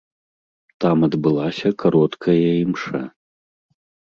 [0.85, 3.01] Там адбылася кароткая імша.